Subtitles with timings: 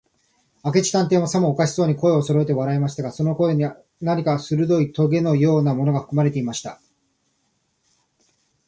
[0.63, 6.81] 明智探偵も、さもおかしそうに、声をそろえて笑いましたが、その声には、何かするどいとげのようなものがふくまれていました。